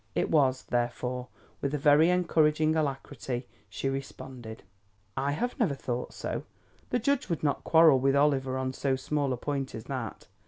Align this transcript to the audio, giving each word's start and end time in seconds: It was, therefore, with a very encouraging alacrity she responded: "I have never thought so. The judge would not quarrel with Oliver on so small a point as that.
It 0.15 0.31
was, 0.31 0.63
therefore, 0.63 1.27
with 1.61 1.75
a 1.75 1.77
very 1.77 2.09
encouraging 2.09 2.75
alacrity 2.75 3.45
she 3.69 3.87
responded: 3.87 4.63
"I 5.15 5.33
have 5.33 5.59
never 5.59 5.75
thought 5.75 6.11
so. 6.11 6.41
The 6.89 6.97
judge 6.97 7.29
would 7.29 7.43
not 7.43 7.63
quarrel 7.63 7.99
with 7.99 8.15
Oliver 8.15 8.57
on 8.57 8.73
so 8.73 8.95
small 8.95 9.31
a 9.31 9.37
point 9.37 9.75
as 9.75 9.83
that. 9.83 10.27